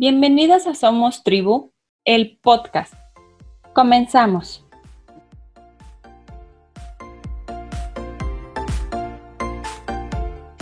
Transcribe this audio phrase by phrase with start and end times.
[0.00, 1.74] Bienvenidas a Somos Tribu,
[2.06, 2.94] el podcast.
[3.74, 4.64] Comenzamos.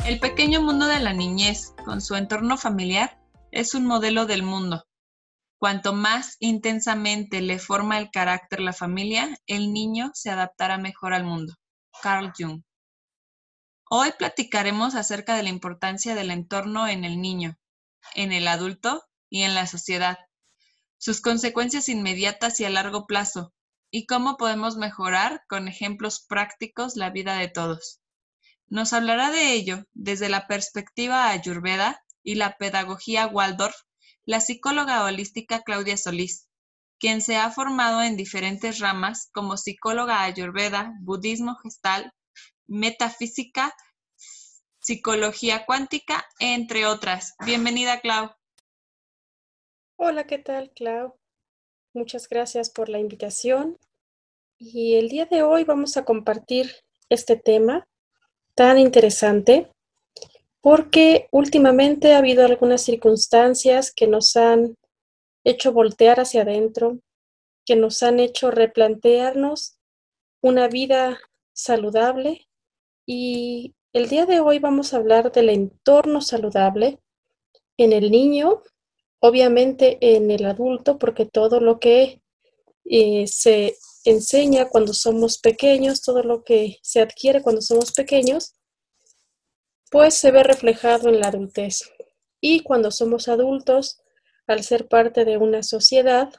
[0.04, 3.22] El pequeño mundo de la niñez, con su entorno familiar,
[3.52, 4.88] es un modelo del mundo.
[5.60, 11.22] Cuanto más intensamente le forma el carácter la familia, el niño se adaptará mejor al
[11.22, 11.54] mundo.
[12.02, 12.64] Carl Jung.
[13.88, 17.56] Hoy platicaremos acerca de la importancia del entorno en el niño,
[18.16, 20.18] en el adulto y en la sociedad,
[20.98, 23.52] sus consecuencias inmediatas y a largo plazo,
[23.90, 28.00] y cómo podemos mejorar con ejemplos prácticos la vida de todos.
[28.66, 33.76] Nos hablará de ello desde la perspectiva ayurveda y la pedagogía Waldorf,
[34.26, 36.48] la psicóloga holística Claudia Solís,
[36.98, 42.12] quien se ha formado en diferentes ramas como psicóloga ayurveda, budismo gestal,
[42.66, 43.74] metafísica,
[44.80, 47.34] psicología cuántica, entre otras.
[47.44, 48.37] Bienvenida, Clau.
[50.00, 51.16] Hola, ¿qué tal, Clau?
[51.92, 53.76] Muchas gracias por la invitación.
[54.56, 56.70] Y el día de hoy vamos a compartir
[57.08, 57.84] este tema
[58.54, 59.68] tan interesante
[60.60, 64.76] porque últimamente ha habido algunas circunstancias que nos han
[65.42, 67.00] hecho voltear hacia adentro,
[67.66, 69.80] que nos han hecho replantearnos
[70.40, 71.18] una vida
[71.52, 72.46] saludable
[73.04, 77.00] y el día de hoy vamos a hablar del entorno saludable
[77.76, 78.62] en el niño
[79.20, 82.22] obviamente en el adulto, porque todo lo que
[82.84, 88.54] eh, se enseña cuando somos pequeños, todo lo que se adquiere cuando somos pequeños,
[89.90, 91.82] pues se ve reflejado en la adultez.
[92.40, 94.00] Y cuando somos adultos,
[94.46, 96.32] al ser parte de una sociedad,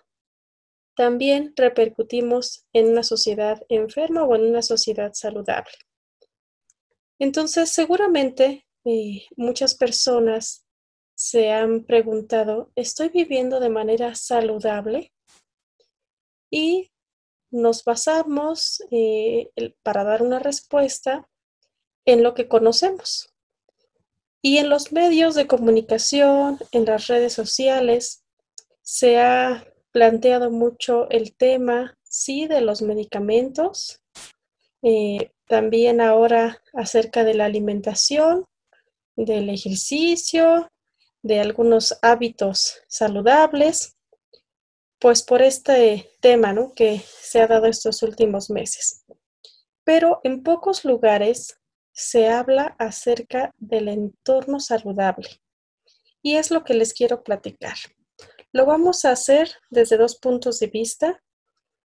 [0.96, 5.72] también repercutimos en una sociedad enferma o en una sociedad saludable.
[7.20, 10.66] Entonces, seguramente eh, muchas personas
[11.20, 15.12] se han preguntado, ¿estoy viviendo de manera saludable?
[16.50, 16.94] Y
[17.52, 19.50] nos basamos eh,
[19.84, 21.28] para dar una respuesta
[22.06, 23.34] en lo que conocemos.
[24.42, 28.24] Y en los medios de comunicación, en las redes sociales,
[28.82, 34.00] se ha planteado mucho el tema, sí, de los medicamentos,
[34.84, 38.46] eh, también ahora acerca de la alimentación,
[39.18, 40.70] del ejercicio,
[41.22, 43.98] de algunos hábitos saludables,
[45.00, 46.74] pues por este tema ¿no?
[46.74, 49.06] que se ha dado estos últimos meses.
[49.84, 51.60] Pero en pocos lugares
[51.92, 55.28] se habla acerca del entorno saludable
[56.22, 57.76] y es lo que les quiero platicar.
[58.52, 61.24] Lo vamos a hacer desde dos puntos de vista,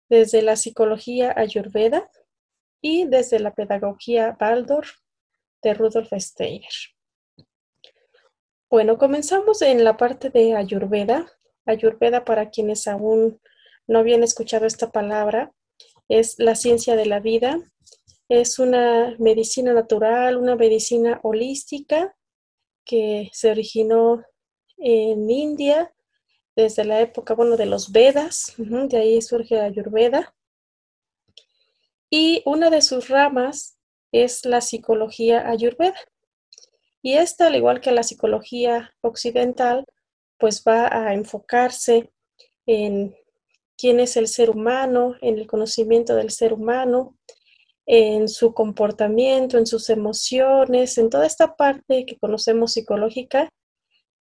[0.10, 2.10] desde la psicología ayurveda
[2.82, 4.92] y desde la pedagogía Waldorf
[5.62, 6.93] de Rudolf Steiner.
[8.74, 11.32] Bueno, comenzamos en la parte de Ayurveda.
[11.64, 13.40] Ayurveda, para quienes aún
[13.86, 15.54] no habían escuchado esta palabra,
[16.10, 17.60] es la ciencia de la vida.
[18.30, 22.18] Es una medicina natural, una medicina holística
[22.84, 24.24] que se originó
[24.78, 25.94] en India
[26.56, 30.34] desde la época, bueno, de los Vedas, de ahí surge Ayurveda.
[32.10, 33.78] Y una de sus ramas
[34.12, 35.94] es la psicología ayurveda.
[37.04, 39.86] Y esta, al igual que la psicología occidental,
[40.40, 42.10] pues va a enfocarse
[42.66, 43.14] en
[43.78, 47.18] quién es el ser humano, en el conocimiento del ser humano,
[47.86, 53.50] en su comportamiento, en sus emociones, en toda esta parte que conocemos psicológica,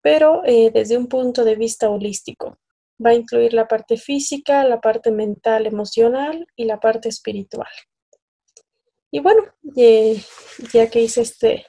[0.01, 2.57] pero eh, desde un punto de vista holístico.
[3.03, 7.69] Va a incluir la parte física, la parte mental, emocional y la parte espiritual.
[9.11, 9.43] Y bueno,
[9.75, 10.19] eh,
[10.73, 11.67] ya que hice este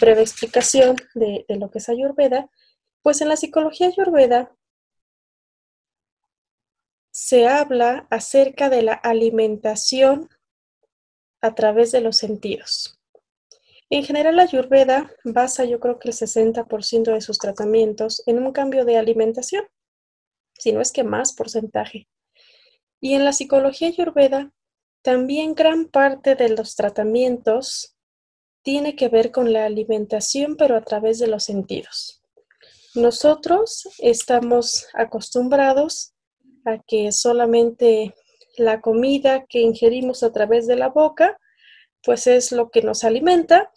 [0.00, 2.50] breve explicación de, lo que es Ayurveda,
[3.02, 4.54] pues en la psicología Ayurveda
[7.10, 10.28] se habla acerca de la alimentación
[11.40, 12.98] a través de los sentidos.
[13.90, 18.84] En general, Ayurveda basa yo creo que el 60% de sus tratamientos en un cambio
[18.84, 19.64] de alimentación,
[20.52, 22.08] si no es que más porcentaje.
[23.00, 24.52] Y en la psicología Ayurveda,
[25.02, 27.97] también gran parte de los tratamientos
[28.68, 32.22] tiene que ver con la alimentación, pero a través de los sentidos.
[32.94, 36.12] Nosotros estamos acostumbrados
[36.66, 38.14] a que solamente
[38.58, 41.38] la comida que ingerimos a través de la boca,
[42.02, 43.72] pues es lo que nos alimenta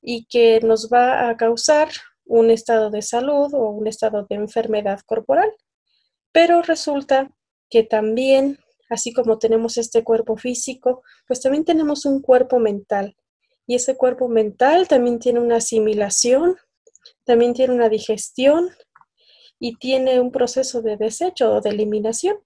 [0.00, 1.90] y que nos va a causar
[2.24, 5.52] un estado de salud o un estado de enfermedad corporal.
[6.32, 7.30] Pero resulta
[7.70, 8.58] que también,
[8.90, 13.14] así como tenemos este cuerpo físico, pues también tenemos un cuerpo mental
[13.66, 16.56] y ese cuerpo mental también tiene una asimilación,
[17.24, 18.70] también tiene una digestión
[19.58, 22.36] y tiene un proceso de desecho o de eliminación.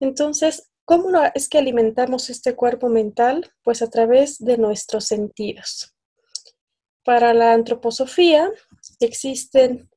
[0.00, 3.50] Entonces, ¿cómo es que alimentamos este cuerpo mental?
[3.62, 5.94] Pues a través de nuestros sentidos.
[7.04, 8.50] Para la antroposofía
[9.00, 9.90] existen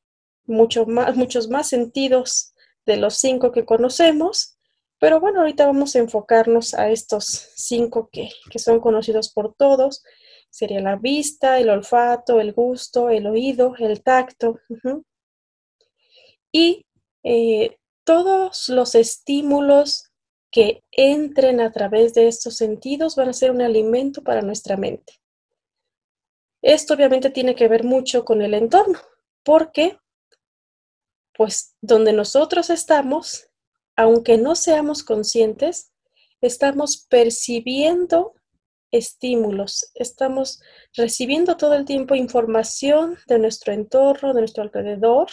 [0.46, 2.54] mucho más, muchos más sentidos
[2.86, 4.58] de los cinco que conocemos,
[5.00, 7.26] pero bueno, ahorita vamos a enfocarnos a estos
[7.56, 10.04] cinco que, son conocidos por todos.
[10.50, 14.60] Sería la vista, el olfato, el gusto, el oído, el tacto.
[16.52, 16.86] Y
[17.24, 20.10] eh, todos los estímulos
[20.52, 25.14] que entren a través de estos sentidos van a ser un alimento para nuestra mente.
[26.62, 29.00] Esto obviamente tiene que ver mucho con el entorno,
[29.44, 29.98] porque
[31.34, 33.48] pues donde nosotros estamos,
[33.96, 35.94] aunque no seamos conscientes,
[36.42, 38.34] estamos percibiendo
[38.92, 40.62] estímulos, estamos
[40.96, 45.30] recibiendo todo el tiempo información de nuestro entorno, de nuestro alrededor,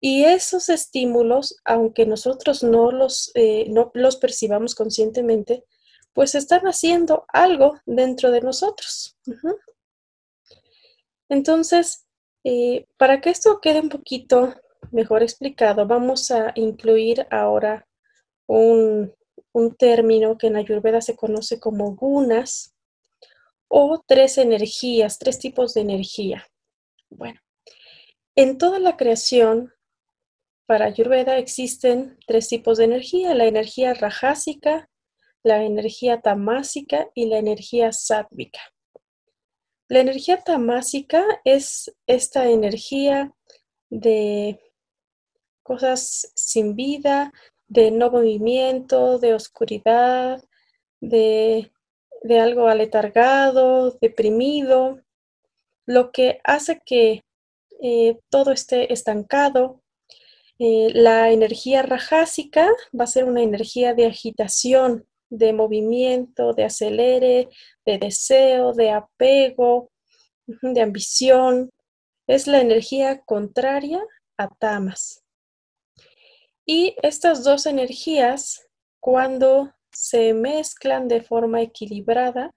[0.00, 5.64] y esos estímulos, aunque nosotros no los, eh, no los percibamos conscientemente,
[6.12, 9.16] pues están haciendo algo dentro de nosotros.
[11.30, 12.06] Entonces,
[12.44, 14.54] eh, para que esto quede un poquito
[14.92, 17.88] mejor explicado, vamos a incluir ahora
[18.46, 19.10] un,
[19.54, 22.74] un término que en Ayurveda se conoce como gunas
[23.68, 26.46] o tres energías, tres tipos de energía.
[27.08, 27.40] Bueno,
[28.34, 29.72] en toda la creación,
[30.66, 34.90] para Ayurveda existen tres tipos de energía, la energía rajásica,
[35.44, 38.60] la energía tamásica y la energía sátvica.
[39.88, 43.32] La energía tamásica es esta energía
[43.90, 44.58] de
[45.62, 47.32] cosas sin vida,
[47.68, 50.42] de no movimiento, de oscuridad,
[51.00, 51.70] de,
[52.40, 55.00] algo aletargado, deprimido,
[55.86, 57.22] lo que hace que
[57.82, 59.82] eh, todo esté estancado.
[60.58, 67.48] Eh, la energía rajásica va a ser una energía de agitación, de movimiento, de acelere,
[67.84, 69.90] de deseo, de apego,
[70.46, 71.70] de ambición.
[72.26, 74.02] Es la energía contraria
[74.38, 75.23] a tamas.
[76.66, 78.66] Y estas dos energías,
[79.00, 82.54] cuando se mezclan de forma equilibrada,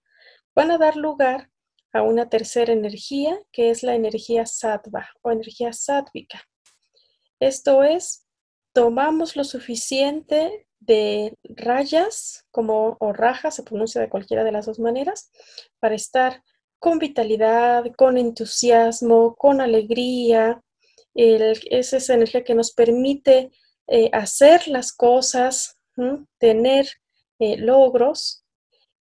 [0.55, 1.49] van a dar lugar
[1.93, 5.71] a una tercera energía, que es la energía sattva o energía.
[7.39, 8.25] Esto es,
[8.73, 14.79] tomamos lo suficiente de rayas como o rajas, se pronuncia de cualquiera de las dos
[14.79, 15.31] maneras,
[15.79, 16.43] para estar
[16.79, 20.61] con vitalidad, con entusiasmo, con alegría.
[21.13, 23.51] es esa energía que nos permite
[23.87, 25.77] eh, hacer las cosas,
[26.37, 26.87] tener
[27.39, 28.43] eh, logros.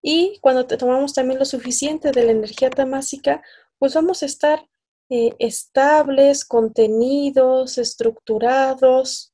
[0.03, 3.43] Y cuando tomamos también lo suficiente de la energía tamásica,
[3.79, 4.69] pues vamos a estar
[5.09, 9.33] eh, estables, contenidos, estructurados,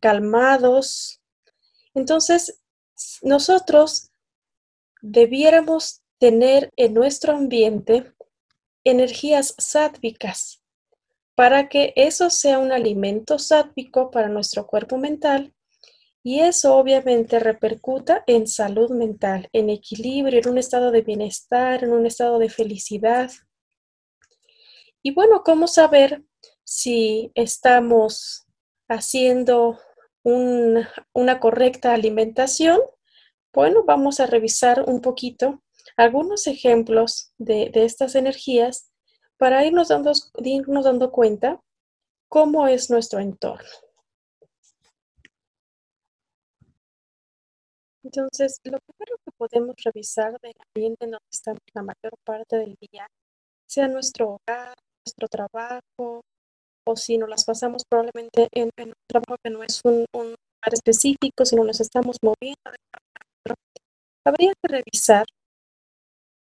[0.00, 1.20] calmados.
[1.92, 2.60] Entonces,
[3.22, 4.10] nosotros
[5.02, 8.14] debiéramos tener en nuestro ambiente
[8.84, 10.62] energías sádvicas,
[11.36, 15.52] para que eso sea un alimento sátvico para nuestro cuerpo mental
[16.24, 21.92] y eso obviamente repercuta en salud mental, en equilibrio, en un estado de bienestar, en
[21.92, 23.30] un estado de felicidad.
[25.02, 26.24] Y bueno, ¿cómo saber
[26.64, 28.46] si estamos
[28.88, 29.78] haciendo
[30.24, 32.80] una correcta alimentación?
[33.52, 35.62] Bueno, vamos a revisar un poquito
[35.96, 38.90] algunos ejemplos de, de estas energías
[39.38, 40.12] para irnos dando,
[40.42, 41.60] irnos dando cuenta
[42.28, 43.68] cómo es nuestro entorno.
[48.02, 52.76] Entonces, lo primero que podemos revisar del ambiente en donde estamos la mayor parte del
[52.80, 53.06] día,
[53.68, 54.74] sea nuestro hogar,
[55.04, 56.22] nuestro trabajo,
[56.86, 60.36] o si nos las pasamos probablemente en, un trabajo que no es un, lugar
[60.72, 62.60] específico, sino nos estamos moviendo
[64.26, 65.24] habría que revisar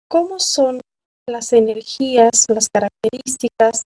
[0.08, 0.80] cómo son
[1.28, 3.84] las energías, las características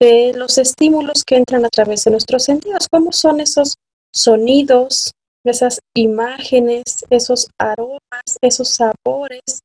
[0.00, 3.76] de los estímulos que entran a través de nuestros sentidos, cómo son esos
[4.12, 5.12] sonidos,
[5.44, 9.62] esas imágenes, esos aromas, esos sabores,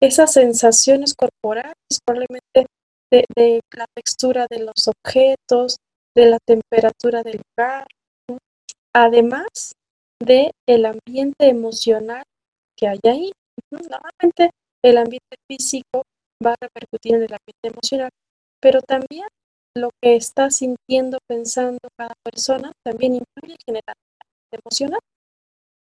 [0.00, 2.66] esas sensaciones corporales, probablemente
[3.10, 5.76] de, la textura de los objetos,
[6.14, 7.86] de la temperatura del lugar,
[8.94, 9.72] además
[10.20, 12.24] de el ambiente emocional
[12.76, 13.32] que hay ahí.
[13.70, 14.50] Normalmente
[14.82, 16.02] el ambiente físico
[16.44, 18.10] va a repercutir en el ambiente emocional,
[18.60, 19.28] pero también
[19.74, 25.00] lo que está sintiendo, pensando cada persona también influye en el ambiente emocional.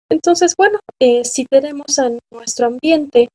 [0.09, 3.29] Entonces, bueno, eh, si tenemos en nuestro ambiente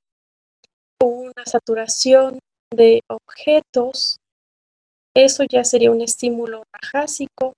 [1.02, 2.38] una saturación
[2.72, 4.18] de objetos,
[5.14, 7.54] eso ya sería un estímulo rajásico.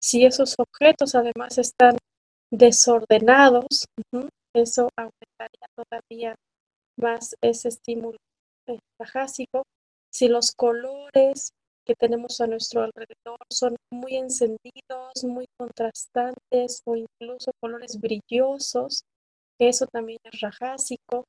[0.00, 1.96] Si esos objetos además están
[2.50, 3.86] desordenados,
[4.54, 6.34] eso aumentaría todavía
[6.96, 8.18] más ese estímulo
[8.98, 9.62] rajásico.
[10.10, 11.52] Si los colores
[11.84, 19.04] que tenemos a nuestro alrededor son muy encendidos, muy contrastantes o incluso colores brillosos,
[19.58, 21.24] eso también es rajásico.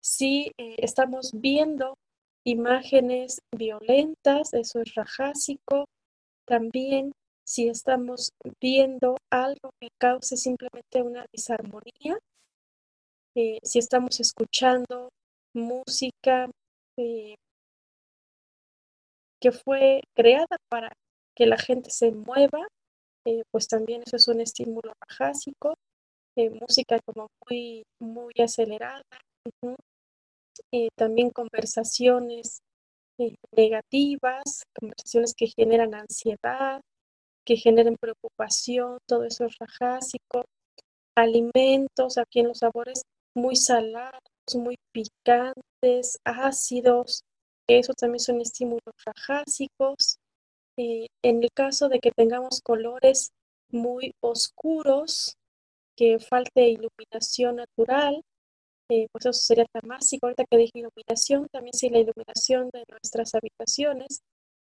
[0.00, 1.94] Si eh, estamos viendo
[2.44, 5.86] imágenes violentas, eso es rajásico.
[6.46, 7.12] También
[7.44, 12.18] si estamos viendo algo que cause simplemente una disarmonía,
[13.34, 15.10] eh, si estamos escuchando
[15.54, 16.50] música
[16.96, 17.34] eh,
[19.40, 20.90] que fue creada para
[21.34, 22.66] que la gente se mueva,
[23.26, 25.74] eh, pues también eso es un estímulo rajásico,
[26.36, 29.02] música como muy, muy acelerada,
[30.96, 32.60] también conversaciones
[33.54, 36.80] negativas, conversaciones que generan ansiedad,
[37.44, 40.44] que generen preocupación, todo eso es rajásico.
[41.16, 43.02] Alimentos, aquí en los sabores
[43.34, 44.20] muy salados,
[44.56, 47.24] muy picantes, ácidos,
[47.68, 50.18] eso también son estímulos rajásicos.
[50.76, 53.32] Eh, en el caso de que tengamos colores
[53.70, 55.36] muy oscuros,
[55.96, 58.22] que falte iluminación natural,
[58.90, 60.26] eh, pues eso sería tamásico.
[60.26, 64.22] Ahorita que dije iluminación, también si la iluminación de nuestras habitaciones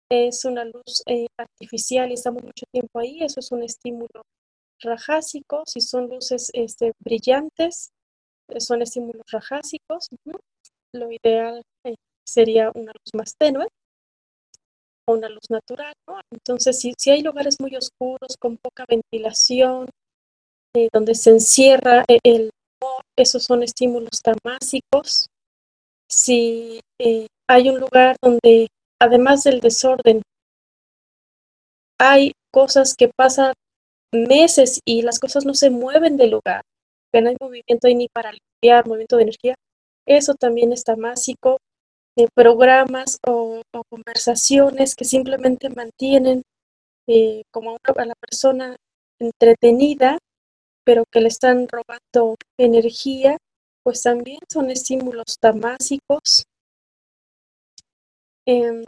[0.09, 4.23] es una luz eh, artificial y estamos mucho tiempo ahí, eso es un estímulo
[4.79, 5.63] rajásico.
[5.65, 7.91] Si son luces este, brillantes,
[8.59, 10.09] son estímulos rajásicos.
[10.93, 11.95] Lo ideal eh,
[12.25, 13.67] sería una luz más tenue
[15.07, 15.93] o una luz natural.
[16.31, 19.89] Entonces, si, hay lugares muy oscuros, con poca ventilación,
[20.91, 22.49] donde se encierra el
[23.17, 25.27] esos son estímulos tamásicos.
[26.09, 26.79] Si
[27.47, 28.67] hay un lugar donde
[28.99, 30.21] además del desorden,
[31.99, 33.53] hay cosas que pasan
[34.11, 36.61] meses y las cosas no se mueven del lugar,
[37.13, 39.55] que no hay movimiento ahí ni para limpiar, movimiento de energía.
[40.07, 41.59] Eso también está másico.
[42.15, 46.43] De programas o, conversaciones que simplemente mantienen
[47.07, 48.75] eh, como a la persona
[49.19, 50.19] entretenida,
[50.83, 53.37] pero que le están robando energía,
[53.83, 56.45] pues también son estímulos tamásicos.
[58.45, 58.83] Em,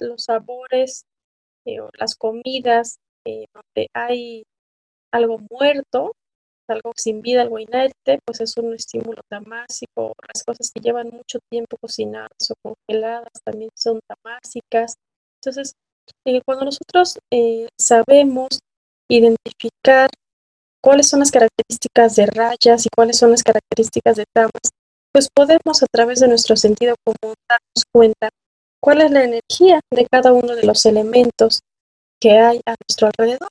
[0.00, 1.04] los sabores
[1.64, 4.44] eh, las comidas eh, donde hay
[5.12, 6.12] algo muerto,
[6.68, 10.14] algo sin vida, algo inerte, pues es un estímulo tamásico.
[10.32, 14.96] Las cosas que llevan mucho tiempo cocinadas o congeladas también son tamásicas.
[15.40, 15.74] Entonces,
[16.24, 17.18] eh, cuando nosotros
[17.78, 18.60] sabemos
[19.08, 20.08] identificar
[20.82, 24.70] cuáles son las características de rayas y cuáles son las características de tamas,
[25.12, 28.28] pues podemos a través de nuestro sentido común darnos cuenta
[28.80, 31.62] cuál es la energía de cada uno de los elementos
[32.20, 33.50] que hay a nuestro alrededor.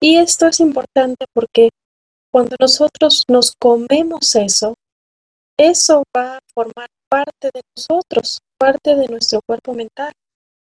[0.00, 1.70] Y esto es importante porque
[2.30, 4.74] cuando nosotros nos comemos eso,
[5.58, 10.12] eso va a formar parte de nosotros, parte de nuestro cuerpo mental.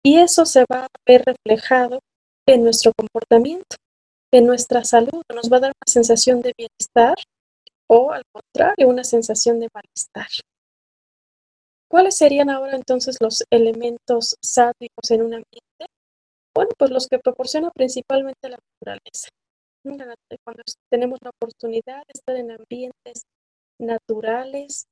[0.03, 1.99] Y eso se va a ver reflejado
[2.45, 3.77] en nuestro comportamiento,
[4.31, 5.21] en nuestra salud.
[5.33, 7.15] Nos va a dar una sensación de bienestar
[7.87, 10.27] o al contrario, una sensación de malestar.
[11.87, 15.72] ¿Cuáles serían ahora entonces los elementos sádicos en un ambiente?
[16.55, 19.29] Bueno, pues los que proporciona principalmente la naturaleza.
[19.83, 23.25] Cuando tenemos la oportunidad de estar en ambientes
[23.79, 24.86] naturales,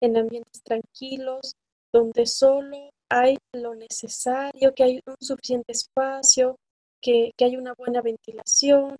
[0.00, 1.54] en ambientes tranquilos,
[1.92, 6.56] donde solo hay lo necesario, que hay un suficiente espacio,
[7.00, 8.96] que, que hay una buena ventilación,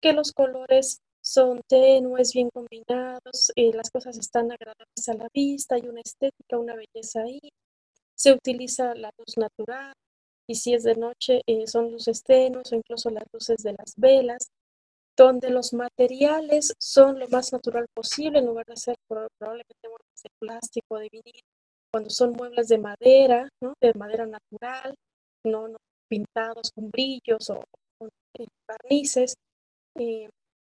[0.00, 5.74] que los colores son tenues, bien combinados, eh, las cosas están agradables a la vista,
[5.74, 7.40] hay una estética, una belleza ahí.
[8.14, 9.92] Se utiliza la luz natural
[10.50, 13.94] y si es de noche eh, son luces tenues o incluso las luces de las
[13.96, 14.50] velas,
[15.16, 20.30] donde los materiales son lo más natural posible en lugar de ser probablemente muebles de
[20.40, 21.40] plástico, de vinil,
[21.92, 23.74] cuando son muebles de madera, ¿no?
[23.80, 24.96] de madera natural,
[25.46, 25.78] no, no
[26.08, 27.62] pintados con brillos o
[28.00, 28.08] con
[28.40, 29.34] eh, barnices.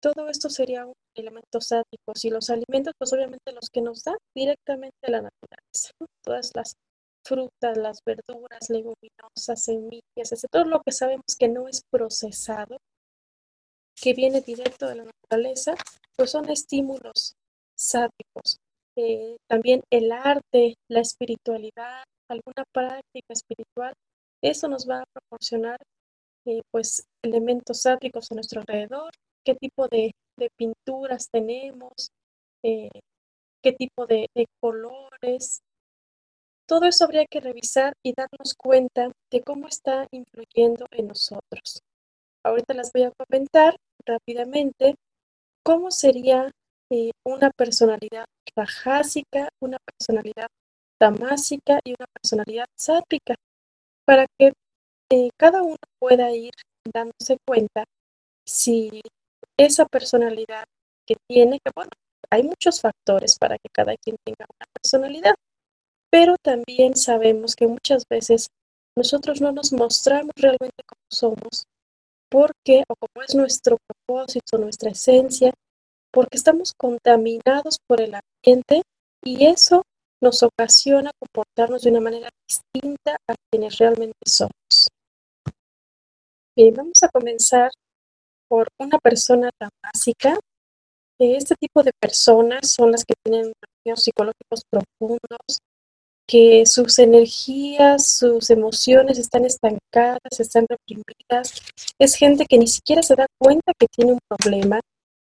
[0.02, 1.60] Todo esto sería un elemento.
[2.24, 5.92] Y los alimentos, pues obviamente los que nos dan directamente la naturaleza.
[6.24, 6.74] Todas las
[7.28, 10.46] frutas, las verduras, leguminosas, semillas, etc.
[10.52, 12.78] Todo lo que sabemos que no es procesado,
[13.96, 15.76] que viene directo de la naturaleza,
[16.16, 17.34] pues son estímulos
[17.76, 18.60] sádicos.
[18.96, 23.94] Eh, también el arte, la espiritualidad, alguna práctica espiritual,
[24.42, 25.78] eso nos va a proporcionar
[26.46, 29.12] eh, pues elementos sádicos a nuestro alrededor
[29.48, 30.12] qué tipo de,
[30.58, 32.12] pinturas tenemos,
[32.64, 32.90] eh,
[33.64, 34.28] qué tipo de,
[34.60, 35.62] colores,
[36.68, 41.82] todo eso habría que revisar y darnos cuenta de cómo está influyendo en nosotros.
[42.44, 44.96] Ahorita las voy a comentar rápidamente
[45.64, 46.52] cómo sería
[46.90, 50.48] eh, una personalidad rajásica, una personalidad
[51.00, 53.36] tamásica y una personalidad sátrica,
[54.06, 54.54] para que
[55.10, 56.54] eh, cada uno pueda ir
[56.94, 57.86] dándose cuenta
[58.46, 59.02] si
[59.58, 60.66] esa personalidad
[61.06, 61.92] que tiene, que bueno,
[62.30, 65.36] hay muchos factores para que cada quien tenga una personalidad,
[66.10, 68.48] pero también sabemos que muchas veces
[68.96, 71.66] nosotros no nos mostramos realmente como somos,
[72.30, 75.54] porque, o como es nuestro propósito, nuestra esencia,
[76.12, 78.82] porque estamos contaminados por el ambiente
[79.24, 79.84] y eso
[80.22, 84.90] nos ocasiona comportarnos de una manera distinta a quienes realmente somos.
[86.56, 87.70] Bien, vamos a comenzar
[88.50, 90.40] por una persona tan básica.
[91.20, 95.60] Este tipo de personas son las que tienen problemas psicológicos profundos,
[96.28, 101.54] que sus energías, sus emociones están estancadas, están reprimidas.
[101.98, 104.82] Es gente que ni siquiera se da cuenta que tiene un problema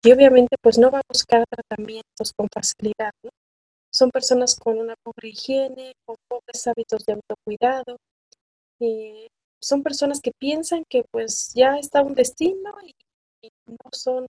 [0.04, 3.12] y obviamente pues no va a buscar tratamientos con facilidad.
[3.92, 7.96] Son personas con una pobre higiene, con pobres hábitos de autocuidado.
[9.60, 12.72] Son personas que piensan que pues ya está un destino
[13.42, 14.26] y no son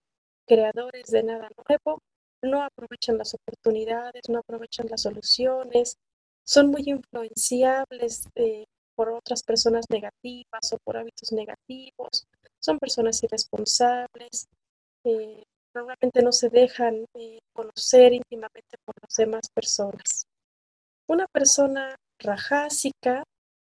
[0.47, 1.99] creadores de nada nuevo,
[2.41, 5.97] no aprovechan las oportunidades, no aprovechan las soluciones,
[6.45, 12.25] son muy influenciables eh, por otras personas negativas o por hábitos negativos,
[12.59, 14.47] son personas irresponsables,
[15.03, 20.25] eh, normalmente no se dejan eh, conocer íntimamente por las demás personas.
[21.07, 23.23] Una persona rajásica,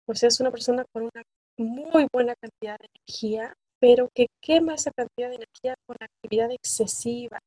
[0.05, 1.23] pues es una persona con una
[1.57, 7.39] muy buena cantidad de energía, pero que quema esa cantidad de energía con actividad excesiva.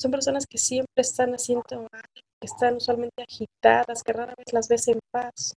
[0.00, 1.88] Son personas que siempre están haciendo algo,
[2.40, 5.54] están usualmente agitadas, que rara vez las ves en paz.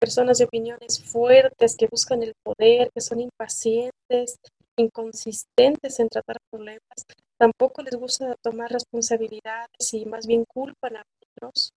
[0.00, 4.38] Personas de opiniones fuertes, que buscan el poder, que son impacientes,
[4.76, 7.04] inconsistentes en tratar problemas.
[7.38, 11.02] Tampoco les gusta tomar responsabilidades y más bien culpan a
[11.36, 11.72] otros.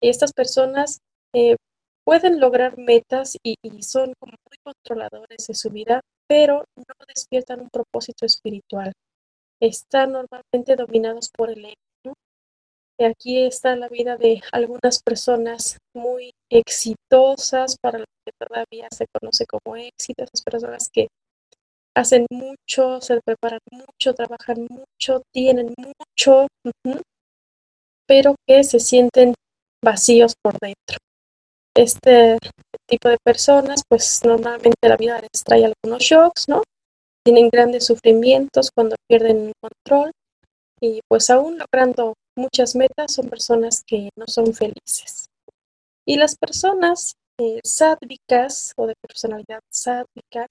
[0.00, 0.98] Estas personas
[1.34, 1.56] eh,
[2.04, 7.60] pueden lograr metas y, y son como muy controladores de su vida, pero no despiertan
[7.60, 8.92] un propósito espiritual.
[9.60, 11.87] Están normalmente dominados por el ego.
[13.00, 19.46] Aquí está la vida de algunas personas muy exitosas, para lo que todavía se conoce
[19.46, 21.06] como éxito, esas personas que
[21.96, 26.48] hacen mucho, se preparan mucho, trabajan mucho, tienen mucho,
[28.06, 29.34] pero que se sienten
[29.84, 30.98] vacíos por dentro.
[31.76, 32.38] Este
[32.88, 36.64] tipo de personas, pues normalmente la vida les trae algunos shocks, ¿no?
[37.24, 40.10] Tienen grandes sufrimientos cuando pierden el control
[40.80, 45.26] y pues aún logrando muchas metas son personas que no son felices.
[46.06, 47.60] Y las personas eh,
[48.76, 50.46] o de personalidad sádica,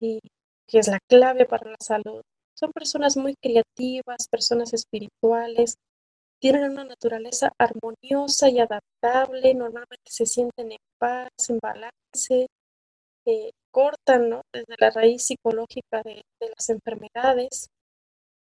[0.00, 0.20] y
[0.66, 2.22] que es la clave para la salud,
[2.54, 5.76] son personas muy creativas, personas espirituales,
[6.40, 12.46] tienen una naturaleza armoniosa y adaptable, normalmente se sienten en paz, en balance,
[13.26, 14.42] eh, cortan ¿no?
[14.52, 17.68] desde la raíz psicológica de, las enfermedades.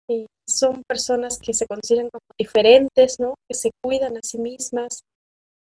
[0.09, 3.35] Eh, son personas que se consideran como diferentes, ¿no?
[3.47, 5.03] que se cuidan a sí mismas.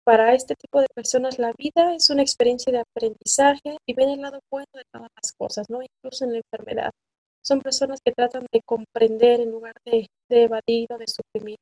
[0.05, 4.21] Para este tipo de personas la vida es una experiencia de aprendizaje y ven el
[4.21, 5.81] lado bueno de todas las cosas, ¿no?
[5.81, 6.91] incluso en la enfermedad.
[7.43, 11.57] Son personas que tratan de comprender en lugar de, de evadir o de suprimir.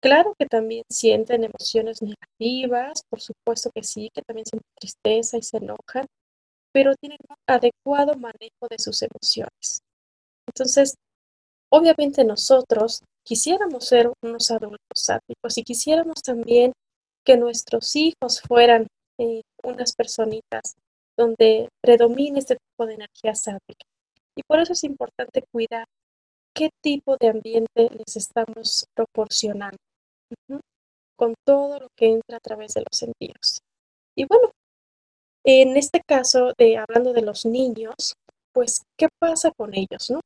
[0.00, 5.42] Claro que también sienten emociones negativas, por supuesto que sí, que también sienten tristeza y
[5.42, 6.06] se enojan,
[6.72, 9.82] pero tienen un adecuado manejo de sus emociones.
[10.48, 10.96] Entonces,
[11.72, 16.72] obviamente nosotros quisiéramos ser unos adultos sáticos y quisiéramos también
[17.24, 18.86] que nuestros hijos fueran
[19.18, 20.74] eh, unas personitas
[21.16, 23.84] donde predomine este tipo de energía sática.
[24.36, 25.86] Y por eso es importante cuidar
[26.54, 29.78] qué tipo de ambiente les estamos proporcionando
[31.16, 33.60] con todo lo que entra a través de los sentidos.
[34.16, 34.50] Y bueno,
[35.44, 38.14] en este caso, de, hablando de los niños,
[38.52, 40.20] pues, ¿qué pasa con ellos, no?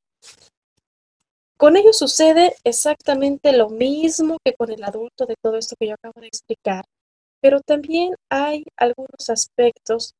[1.57, 5.95] Con ellos sucede exactamente lo mismo que con el adulto de todo esto que yo
[5.95, 6.85] acabo de explicar,
[7.40, 10.14] pero también hay algunos aspectos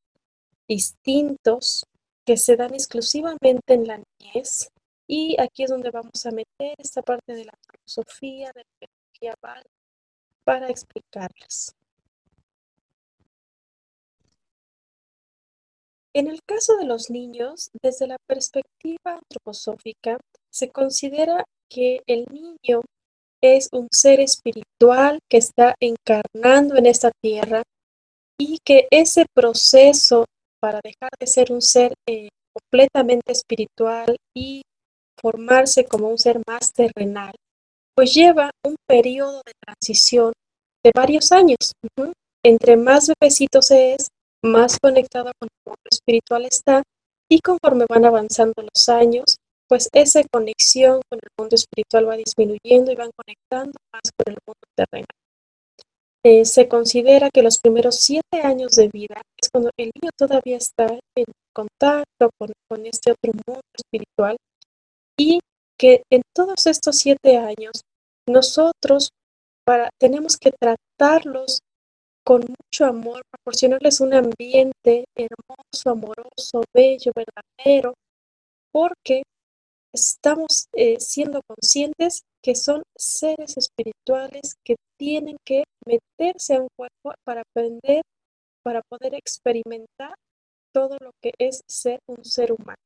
[0.67, 1.85] distintos
[2.25, 4.69] que se dan exclusivamente en la niñez
[5.07, 8.87] y aquí es donde vamos a meter esta parte de la filosofía, de la
[9.21, 9.35] pedagogía
[10.43, 11.75] para explicarlas.
[16.17, 20.17] En el caso de los niños, desde la perspectiva antroposófica,
[20.51, 22.81] se considera que el niño
[23.39, 27.61] es un ser espiritual que está encarnando en esta tierra
[28.35, 30.25] y que ese proceso
[30.59, 34.63] para dejar de ser un ser eh, completamente espiritual y
[35.21, 37.35] formarse como un ser más terrenal,
[37.95, 40.33] pues lleva un periodo de transición
[40.83, 41.73] de varios años.
[42.43, 44.07] Entre más bebecito se es,
[44.43, 46.83] más conectado con el mundo espiritual está
[47.29, 52.91] y conforme van avanzando los años, pues esa conexión con el mundo espiritual va disminuyendo
[52.91, 55.07] y van conectando más con el mundo terrenal.
[56.23, 60.57] Eh, se considera que los primeros siete años de vida es cuando el niño todavía
[60.57, 64.37] está en contacto con, con este otro mundo espiritual
[65.17, 65.39] y
[65.77, 67.81] que en todos estos siete años
[68.27, 69.11] nosotros
[69.65, 71.61] para, tenemos que tratarlos
[72.27, 77.93] con mucho amor, proporcionarles un ambiente hermoso, amoroso, bello, verdadero,
[78.69, 79.23] porque
[79.93, 87.13] estamos eh, siendo conscientes que son seres espirituales que tienen que meterse a un cuerpo
[87.23, 88.01] para aprender,
[88.61, 90.13] para poder experimentar
[90.73, 92.83] todo lo que es ser un ser humano.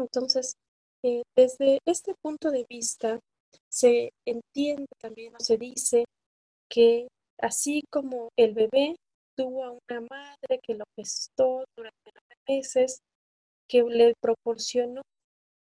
[0.00, 0.54] Entonces,
[1.04, 3.20] eh, desde este punto de vista,
[3.70, 6.06] se entiende también o se dice
[6.68, 7.06] que
[7.40, 8.96] así como el bebé
[9.36, 13.00] tuvo a una madre que lo gestó durante nueve meses,
[13.68, 15.02] que le proporcionó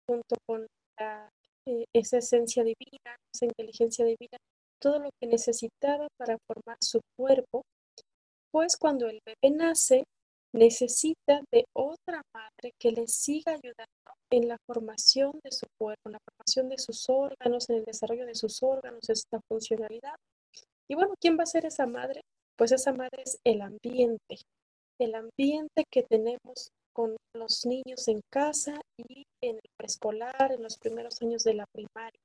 [0.09, 0.67] junto con
[1.67, 4.39] eh, esa esencia divina, esa inteligencia divina,
[4.81, 7.63] todo lo que necesitaba para formar su cuerpo,
[8.51, 10.05] pues cuando el bebé nace,
[10.53, 13.87] necesita de otra madre que le siga ayudando
[14.33, 18.27] en la formación de su cuerpo, en la formación de sus órganos, en el desarrollo
[18.27, 20.17] de sus órganos, esta funcionalidad.
[20.91, 22.21] Y bueno, ¿quién va a ser esa madre?
[22.57, 24.39] Pues esa madre es el ambiente,
[24.99, 30.79] el ambiente que tenemos con los niños en casa y en el preescolar, en los
[30.79, 32.21] primeros años de la primaria.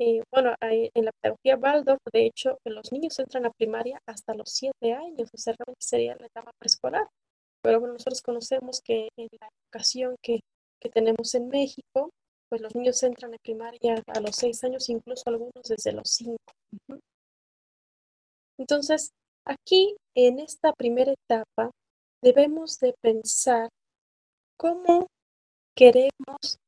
[0.00, 4.48] Eh, bueno, en la pedagogía Waldorf, de hecho, los niños entran a primaria hasta los
[4.48, 7.06] siete años, o sea, realmente sería la etapa preescolar.
[7.62, 10.40] Pero bueno, nosotros conocemos que en la educación que,
[10.80, 12.08] que tenemos en México,
[12.50, 16.36] pues los niños entran a primaria a los seis años, incluso algunos desde los cinco.
[18.58, 19.12] Entonces,
[19.46, 21.70] aquí en esta primera etapa
[22.20, 23.68] debemos de pensar
[24.58, 25.06] cómo
[25.76, 26.58] queremos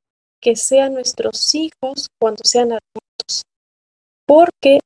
[0.41, 3.43] que sean nuestros hijos cuando sean adultos,
[4.25, 4.79] porque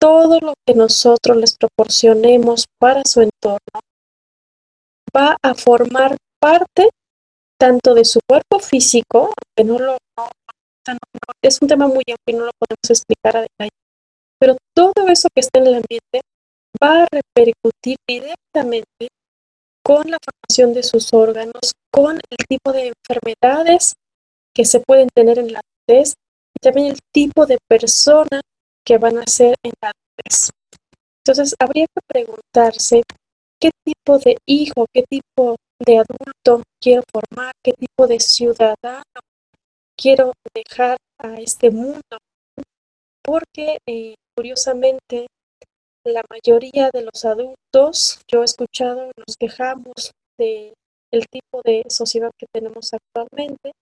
[0.00, 3.80] todo lo que nosotros les proporcionemos para su entorno
[5.14, 6.90] va a formar parte
[7.58, 9.98] tanto de su cuerpo físico, que no lo
[11.42, 13.70] es un tema muy amplio y no lo podemos explicar a detalle,
[14.40, 16.20] pero todo eso que está en el ambiente
[16.82, 19.08] va a repercutir directamente
[19.84, 23.94] con la formación de sus órganos, con el tipo de enfermedades
[24.54, 26.14] que se pueden tener en la adultez
[26.54, 28.40] y también el tipo de persona
[28.84, 30.50] que van a ser en la adultez.
[31.24, 33.02] Entonces, habría que preguntarse
[33.60, 39.02] qué tipo de hijo, qué tipo de adulto quiero formar, qué tipo de ciudadano
[39.96, 42.02] quiero dejar a este mundo.
[43.22, 45.26] Porque, eh, curiosamente,
[46.04, 50.72] la mayoría de los adultos, yo he escuchado, nos quejamos de
[51.30, 53.72] tipo de sociedad que tenemos actualmente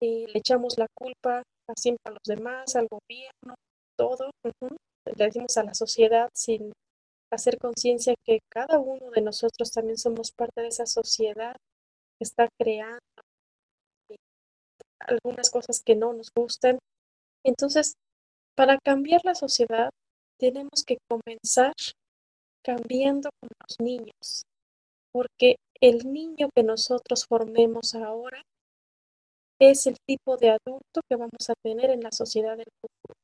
[0.00, 3.54] y le echamos la culpa a siempre a los demás, al gobierno,
[3.96, 4.30] todo.
[5.16, 6.72] Le decimos a la sociedad sin
[7.30, 11.56] hacer conciencia que cada uno de nosotros también somos parte de esa sociedad
[12.18, 13.00] que está creando
[15.00, 16.78] algunas cosas que no nos gustan.
[17.44, 17.94] Entonces,
[18.56, 19.90] para cambiar la sociedad,
[20.38, 21.72] tenemos que comenzar
[22.64, 24.44] cambiando con los niños,
[25.12, 28.42] porque el niño que nosotros formemos ahora
[29.60, 33.18] es el tipo de adulto que vamos a tener en la sociedad del futuro.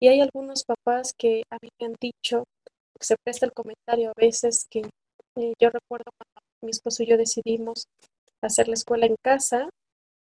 [0.00, 2.44] Y hay algunos papás que a mí me han dicho,
[3.04, 4.80] se presta el comentario a veces que
[5.36, 7.86] eh, yo recuerdo cuando mi esposo y yo decidimos
[8.42, 9.68] hacer la escuela en casa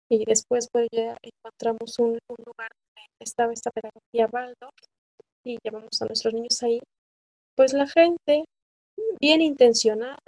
[0.09, 4.75] y después pues ya encontramos un, lugar donde estaba esta pedagogía Waldorf
[5.45, 6.81] y llevamos a nuestros niños ahí,
[7.55, 8.45] pues la gente
[9.21, 10.19] bien intencionada,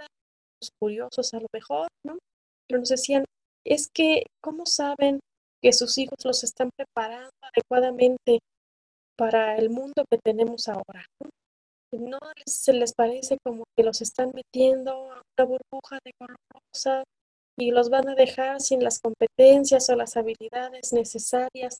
[0.79, 2.17] curiosos a lo mejor, ¿no?
[2.67, 3.25] Pero nos decían,
[3.65, 5.19] es que, ¿cómo saben
[5.61, 8.39] que sus hijos los están preparando adecuadamente
[9.17, 11.05] para el mundo que tenemos ahora?
[11.23, 11.29] ¿No,
[12.45, 17.03] se les parece como que los están metiendo a una burbuja de color rosa
[17.57, 21.79] y los van a dejar sin las competencias o las habilidades necesarias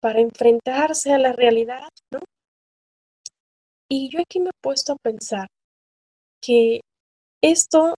[0.00, 2.20] para enfrentarse a la realidad, ¿no?
[3.88, 5.46] Y yo aquí me he puesto a pensar
[6.42, 6.80] que
[7.42, 7.94] esto,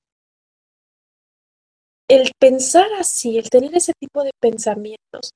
[2.09, 5.31] el pensar así, el tener ese tipo de pensamientos,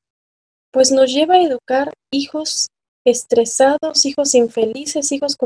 [0.73, 2.69] pues nos lleva a educar hijos
[3.05, 5.37] estresados, hijos infelices, hijos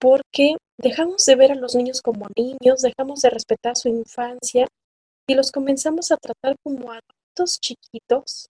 [0.00, 4.66] porque dejamos de ver a los niños como niños, dejamos de respetar su infancia
[5.26, 8.48] y los comenzamos a tratar como adultos chiquitos,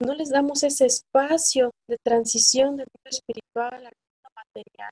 [0.00, 4.90] no les damos ese espacio de transición del mundo espiritual al mundo material.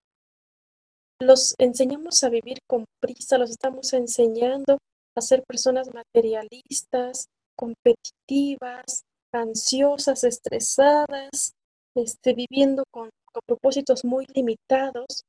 [1.21, 4.79] Los enseñamos a vivir con prisa, los estamos enseñando
[5.17, 11.53] a ser personas materialistas, competitivas, ansiosas, estresadas,
[11.95, 13.09] este, viviendo con,
[13.47, 15.25] propósitos muy limitados,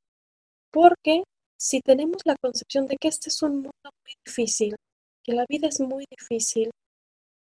[0.70, 1.24] porque
[1.58, 4.76] si tenemos la concepción de que este es un mundo muy difícil,
[5.24, 6.70] que la vida es muy difícil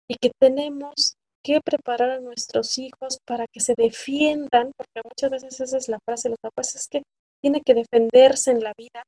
[0.08, 5.60] y que tenemos que preparar a nuestros hijos para que se defiendan, porque muchas veces
[5.60, 7.04] esa es la frase de los papás, es que
[7.42, 9.04] tiene que defenderse en la vida.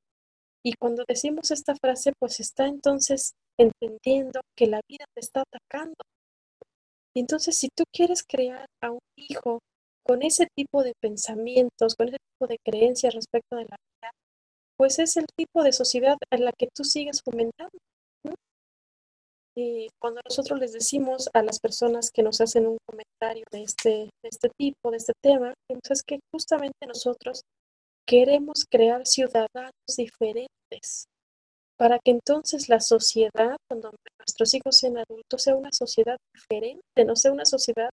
[0.63, 5.95] Y cuando decimos esta frase, pues está entonces entendiendo que la vida te está atacando.
[7.15, 9.59] Y entonces si tú quieres crear a un hijo
[10.09, 14.11] con ese tipo de pensamientos, con ese tipo de creencias respecto de la vida,
[14.75, 17.77] pues es el tipo de sociedad en la que tú sigues fomentando.
[19.55, 23.89] Y cuando nosotros les decimos a las personas que nos hacen un comentario de este,
[24.23, 27.43] de este tipo, de este tema, pues es que justamente nosotros
[28.07, 31.05] queremos crear ciudadanos diferentes
[31.77, 37.15] para que entonces la sociedad, cuando nuestros hijos sean adultos, sea una sociedad diferente, no
[37.15, 37.91] sea una sociedad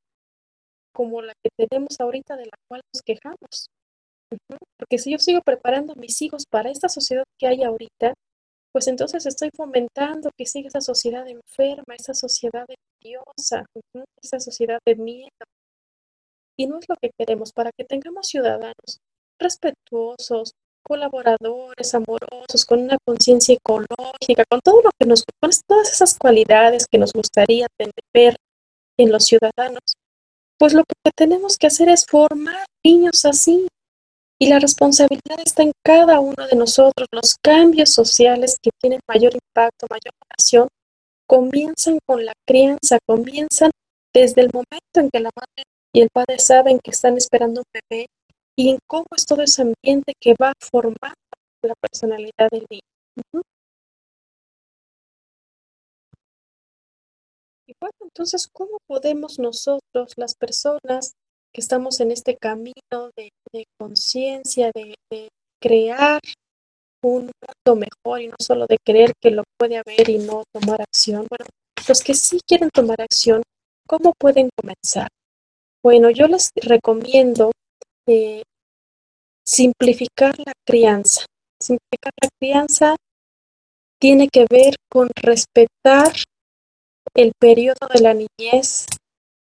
[0.96, 3.68] como la que tenemos ahorita de la cual nos quejamos.
[4.78, 8.14] Porque si yo sigo preparando a mis hijos para esta sociedad que hay ahorita,
[8.72, 13.66] pues entonces estoy fomentando que siga esa sociedad enferma, esa sociedad envidiosa,
[14.22, 15.28] esa sociedad de miedo.
[16.58, 19.00] Y no es lo que queremos para que tengamos ciudadanos
[19.38, 26.18] respetuosos, colaboradores, amorosos, con una conciencia ecológica, con todo lo que nos, con todas esas
[26.18, 28.36] cualidades que nos gustaría tener
[28.98, 29.82] en los ciudadanos,
[30.58, 33.66] pues lo que tenemos que hacer es formar niños así,
[34.38, 37.08] y la responsabilidad está en cada uno de nosotros.
[37.10, 40.68] Los cambios sociales que tienen mayor impacto, mayor acción,
[41.26, 43.70] comienzan con la crianza, comienzan
[44.14, 47.80] desde el momento en que la madre y el padre saben que están esperando un
[47.90, 48.06] bebé
[48.56, 51.16] y en cómo es todo ese ambiente que va formando
[51.62, 53.42] la personalidad del niño.
[57.80, 61.14] Bueno, entonces, ¿cómo podemos nosotros, las personas,
[61.56, 63.30] que estamos en este camino de,
[63.78, 64.94] conciencia, de,
[65.58, 66.20] crear
[67.02, 67.30] un
[67.66, 71.26] mundo mejor y no solo de creer que lo puede haber y no tomar acción.
[71.30, 71.46] Bueno,
[71.88, 73.42] los que sí quieren tomar acción,
[73.88, 75.08] ¿cómo pueden comenzar?
[75.82, 77.52] Bueno, yo les recomiendo
[78.06, 78.42] eh,
[79.46, 81.24] simplificar la crianza.
[81.58, 82.96] Simplificar la crianza
[83.98, 86.12] tiene que ver con respetar
[87.14, 88.86] el periodo de la niñez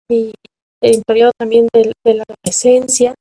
[0.09, 0.33] y,
[0.81, 3.15] el periodo también de, la adolescencia,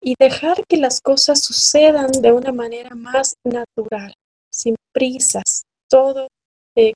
[0.00, 4.14] y dejar que las cosas sucedan de una manera más natural,
[4.50, 6.28] sin prisas, todo
[6.76, 6.92] eh,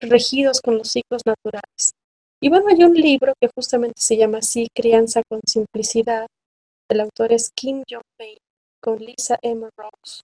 [0.00, 1.92] regidos con los ciclos naturales.
[2.40, 6.26] Y bueno, hay un libro que justamente se llama así, Crianza con Simplicidad,
[6.88, 8.36] el autor es Kim Jong-pei,
[8.82, 9.68] con Lisa M.
[9.76, 10.22] Rose.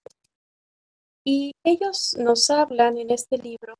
[1.24, 3.76] Y ellos nos hablan en este libro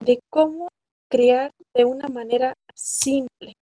[0.00, 0.68] de cómo
[1.12, 3.52] criar de una manera simple,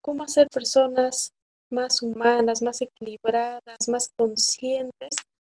[0.00, 1.32] cómo hacer personas
[1.70, 5.10] más humanas, más equilibradas, más conscientes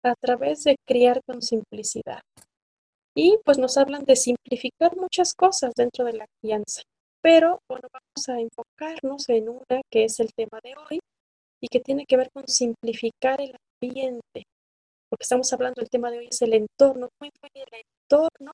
[0.03, 2.23] a través de criar con simplicidad.
[3.15, 6.81] Y pues nos hablan de simplificar muchas cosas dentro de la crianza.
[7.21, 11.01] Pero bueno, vamos a enfocarnos en una que es el tema de hoy
[11.61, 14.45] y que tiene que ver con simplificar el ambiente.
[15.11, 18.53] Porque estamos hablando, el tema de hoy es el entorno, cómo influye el entorno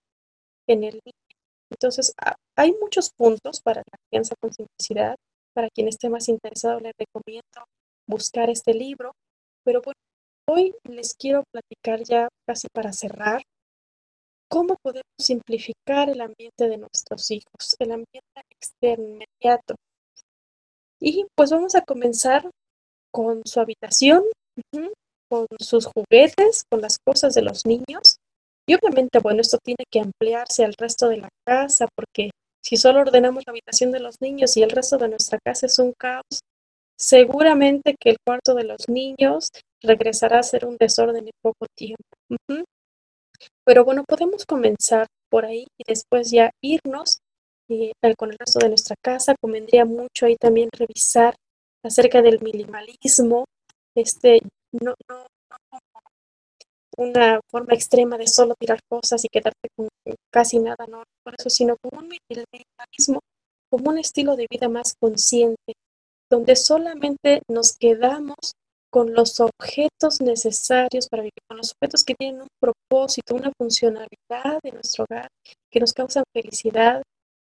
[0.67, 1.01] en el.
[1.73, 2.15] Entonces,
[2.57, 5.17] hay muchos puntos para la crianza con simplicidad
[5.55, 7.67] para quien esté más interesado, les recomiendo
[8.07, 9.13] buscar este libro.
[9.65, 9.81] Pero
[10.49, 13.43] hoy les quiero platicar ya casi para cerrar
[14.51, 19.77] cómo podemos simplificar el ambiente de nuestros hijos, el ambiente externo, inmediato.
[21.01, 22.51] Y pues vamos a comenzar
[23.13, 24.25] con su habitación,
[25.31, 28.19] con sus juguetes, con las cosas de los niños.
[28.67, 32.31] Y obviamente, bueno, esto tiene que ampliarse al resto de la casa porque
[32.65, 35.79] si solo ordenamos la habitación de los niños y el resto de nuestra casa es
[35.79, 36.41] un caos,
[36.97, 39.49] seguramente que el cuarto de los niños
[39.83, 42.05] regresará a ser un desorden en poco tiempo.
[43.65, 47.19] Pero bueno, podemos comenzar por ahí y después ya irnos
[47.69, 49.35] eh, con el resto de nuestra casa.
[49.41, 51.35] Convendría mucho ahí también revisar
[51.85, 53.47] acerca del minimalismo,
[53.97, 54.41] este,
[54.73, 55.79] no, no, no
[56.97, 59.89] una forma extrema de solo tirar cosas y quedarte con
[60.31, 63.21] casi nada, no por eso, sino como un minimalismo,
[63.71, 65.75] como un estilo de vida más consciente,
[66.31, 68.37] donde solamente nos quedamos
[68.91, 74.61] con los objetos necesarios para vivir, con los objetos que tienen un propósito, una funcionalidad
[74.63, 75.29] en nuestro hogar,
[75.71, 77.03] que nos causan felicidad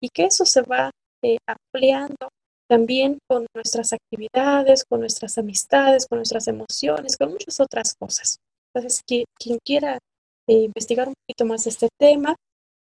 [0.03, 0.91] y que eso se va
[1.23, 2.29] eh, ampliando
[2.69, 8.39] también con nuestras actividades, con nuestras amistades, con nuestras emociones, con muchas otras cosas.
[8.75, 9.99] Entonces, quien quiera
[10.47, 12.35] eh, investigar un poquito más este tema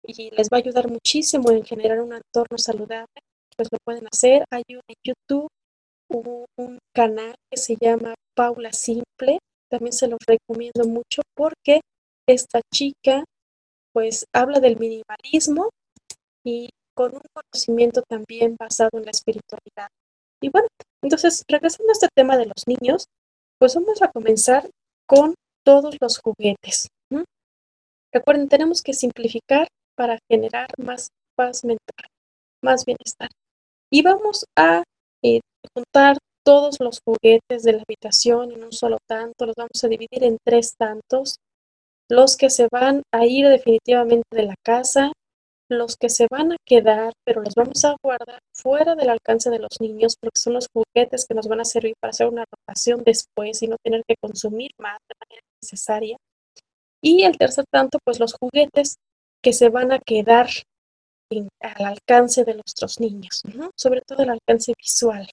[0.07, 3.21] y les va a ayudar muchísimo en generar un entorno saludable,
[3.57, 4.45] pues lo pueden hacer.
[4.51, 5.49] Hay un en YouTube
[6.09, 9.39] un, canal que se llama Paula Simple.
[9.71, 11.81] También se los recomiendo mucho porque
[12.29, 13.25] esta chica
[13.93, 15.71] pues habla del minimalismo
[16.45, 19.89] y con un conocimiento también basado en la espiritualidad.
[20.41, 20.69] Y bueno,
[21.03, 23.07] entonces regresando a este tema de los niños,
[23.59, 24.69] pues vamos a comenzar
[25.07, 25.35] con
[25.65, 26.89] todos los juguetes.
[28.13, 32.07] Recuerden, tenemos que simplificar para generar más paz mental,
[32.63, 33.29] más bienestar.
[33.91, 34.85] Y vamos a
[35.23, 35.41] eh,
[35.75, 40.23] juntar todos los juguetes de la habitación en un solo tanto, los vamos a dividir
[40.23, 41.37] en tres tantos,
[42.09, 45.13] los que se van a ir definitivamente de la casa,
[45.75, 49.59] los que se van a quedar, pero los vamos a guardar fuera del alcance de
[49.59, 53.03] los niños, porque son los juguetes que nos van a servir para hacer una rotación
[53.05, 56.17] después y no tener que consumir más de manera necesaria.
[57.03, 58.97] Y el tercer tanto, pues los juguetes
[59.43, 60.49] que se van a quedar
[61.61, 63.43] al alcance de nuestros niños,
[63.77, 65.29] sobre todo el alcance visual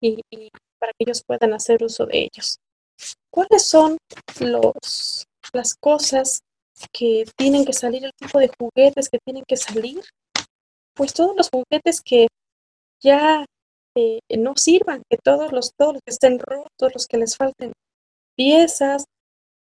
[0.00, 0.20] y,
[0.78, 2.58] para que ellos puedan hacer uso de ellos.
[3.30, 3.98] ¿Cuáles son
[4.40, 6.40] los, las cosas
[6.92, 10.00] que tienen que salir, el tipo de juguetes que tienen que salir?
[10.94, 12.28] Pues todos los juguetes que
[13.02, 13.44] ya
[13.96, 17.72] eh, no sirvan, que todos los, todos los que estén rotos, los que les falten
[18.36, 19.04] piezas,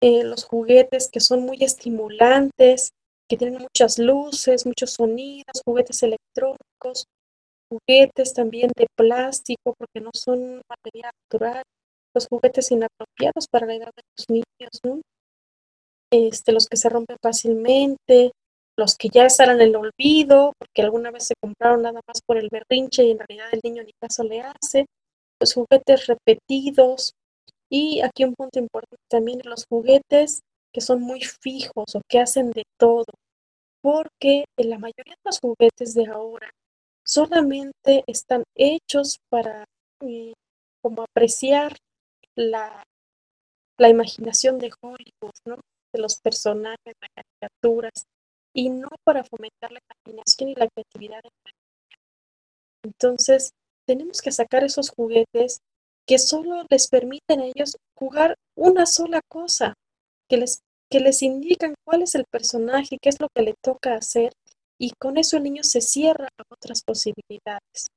[0.01, 2.91] eh, los juguetes que son muy estimulantes,
[3.29, 7.07] que tienen muchas luces, muchos sonidos, juguetes electrónicos,
[7.69, 11.63] juguetes también de plástico porque no son material natural,
[12.15, 15.01] los juguetes inapropiados para la edad de los niños, ¿no?
[16.17, 18.33] Este, los que se rompen fácilmente,
[18.77, 22.39] los que ya están en el olvido porque alguna vez se compraron nada más por
[22.39, 24.87] el berrinche y en realidad el niño ni caso le hace,
[25.41, 27.13] los juguetes repetidos
[27.71, 30.41] y aquí un punto importante también los juguetes
[30.73, 33.07] que son muy fijos o que hacen de todo,
[33.83, 36.51] porque en la mayoría de los juguetes de ahora
[37.05, 39.65] solamente están hechos para
[40.01, 40.33] eh,
[40.83, 41.77] como apreciar
[42.37, 42.85] la,
[43.79, 45.57] la imaginación de Hollywood, ¿no?
[45.93, 48.07] De los personajes, de las caricaturas,
[48.55, 51.21] y no para fomentar la imaginación y la creatividad.
[52.85, 53.53] Entonces,
[53.87, 55.61] tenemos que sacar esos juguetes
[56.07, 59.75] que solo les permiten a ellos jugar una sola cosa,
[60.29, 63.95] que les, que les indican cuál es el personaje, qué es lo que le toca
[63.95, 64.33] hacer
[64.79, 67.89] y con eso el niño se cierra a otras posibilidades.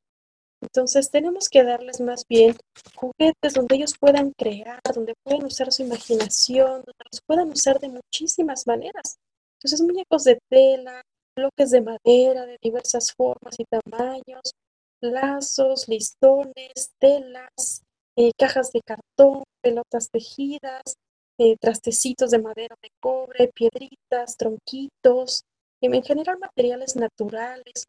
[0.61, 2.55] Entonces tenemos que darles más bien
[2.95, 7.89] juguetes donde ellos puedan crear, donde puedan usar su imaginación, donde los puedan usar de
[7.89, 9.17] muchísimas maneras.
[9.57, 11.01] Entonces muñecos de tela,
[11.35, 14.53] bloques de madera de diversas formas y tamaños,
[15.01, 17.83] lazos, listones, telas,
[18.17, 20.95] eh, cajas de cartón, pelotas tejidas,
[21.37, 25.43] eh, trastecitos de madera de cobre, piedritas, tronquitos,
[25.81, 27.85] en general materiales naturales.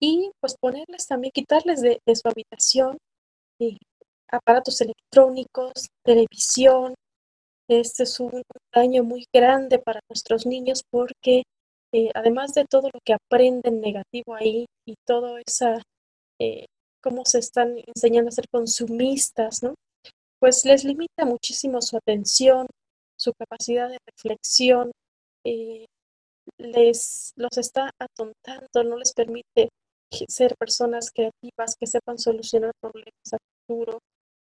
[0.00, 2.98] Y pues ponerles también, quitarles de, su habitación
[3.60, 3.76] eh,
[4.30, 6.94] aparatos electrónicos, televisión.
[7.68, 11.42] Este es un daño muy grande para nuestros niños porque
[11.92, 15.82] eh, además de todo lo que aprenden negativo ahí y todo esa,
[16.40, 16.66] eh,
[17.02, 19.74] cómo se están enseñando a ser consumistas, ¿no?
[20.38, 22.66] Pues les limita muchísimo su atención,
[23.18, 24.92] su capacidad de reflexión,
[26.58, 29.68] les los está atontando, no les permite
[30.28, 33.98] ser personas creativas que sepan solucionar problemas a futuro,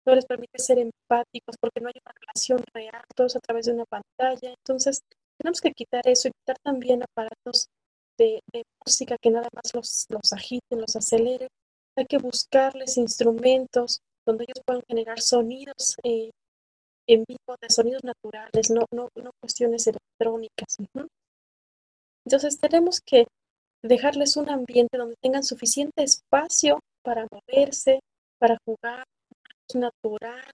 [0.07, 3.73] no les permite ser empáticos porque no hay una relación real, todo a través de
[3.73, 4.55] una pantalla.
[4.59, 5.01] Entonces,
[5.39, 7.69] tenemos que quitar eso y quitar también aparatos
[8.19, 8.41] de,
[8.85, 11.49] música que nada más los, los agiten, los aceleren.
[11.97, 16.31] Hay que buscarles instrumentos donde ellos puedan generar sonidos eh,
[17.07, 20.77] en vivo, de sonidos naturales, no, no, no cuestiones electrónicas.
[22.25, 23.27] Entonces tenemos que
[23.89, 28.01] dejarles un ambiente donde tengan suficiente espacio para moverse,
[28.39, 29.05] para jugar,
[29.75, 30.51] natural,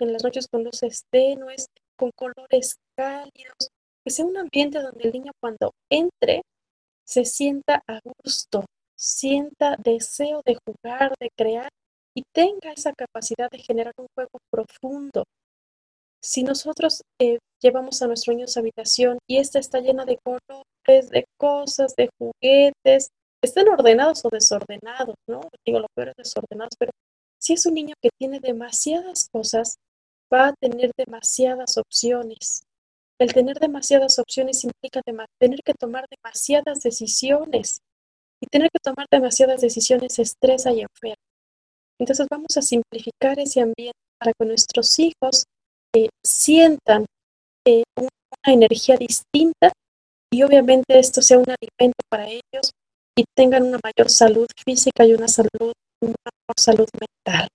[0.00, 1.66] en las noches con luces tenues,
[1.96, 3.70] con colores cálidos,
[4.04, 6.42] que sea un ambiente donde el niño cuando entre
[7.04, 8.64] se sienta a gusto,
[8.96, 11.70] sienta deseo de jugar, de crear
[12.14, 15.24] y tenga esa capacidad de generar un juego profundo.
[16.22, 20.18] Si nosotros eh, llevamos a nuestro niño a su habitación y esta está llena de
[20.18, 23.10] colores, de cosas, de juguetes,
[23.42, 25.40] estén ordenados o desordenados, ¿no?
[25.64, 26.92] Digo, lo peor es desordenados, pero
[27.38, 29.76] si es un niño que tiene demasiadas cosas,
[30.32, 32.64] va a tener demasiadas opciones.
[33.20, 35.00] El tener demasiadas opciones implica
[35.40, 37.80] tener que tomar demasiadas decisiones
[38.40, 41.22] y tener que tomar demasiadas decisiones estresa y enferma.
[41.98, 45.44] Entonces vamos a simplificar ese ambiente para que nuestros hijos
[45.94, 47.06] eh, sientan
[47.66, 49.72] eh, una energía distinta
[50.30, 52.72] y obviamente esto sea un alimento para ellos
[53.16, 57.48] y tengan una mayor salud física y una salud, una mejor salud mental.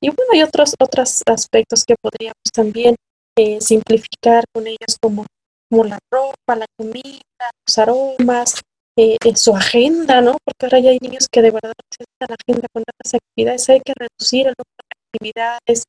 [0.00, 2.96] Y bueno, hay otros, otros aspectos que podríamos también
[3.36, 5.26] eh, simplificar con ellos como,
[5.70, 8.60] como la ropa, la comida, los aromas,
[8.96, 10.36] eh, su agenda, ¿no?
[10.44, 13.68] Porque ahora ya hay niños que de verdad necesitan la agenda con tantas actividades.
[13.68, 15.84] Hay que reducir el número de actividades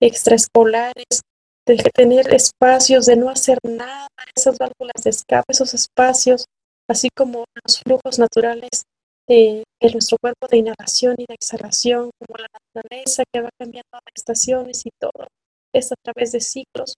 [0.00, 1.22] extraescolares,
[1.66, 6.46] de tener espacios, de no hacer nada, esas válvulas de escape, esos espacios,
[6.88, 8.84] así como los flujos naturales
[9.28, 14.12] de, nuestro cuerpo de inhalación y de exhalación, como la naturaleza que va cambiando de
[14.14, 15.28] estaciones y todo,
[15.72, 16.94] es a través de ciclos,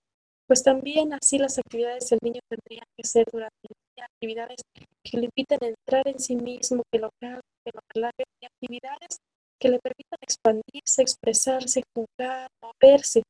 [0.46, 4.60] pues también así las actividades del niño tendrían que ser durante el día, actividades
[5.04, 8.46] que le inviten a entrar en sí mismo, que lo calmen, que lo relajen, y
[8.46, 9.18] actividades
[9.60, 13.22] que le permitan expandirse, expresarse, jugar, moverse,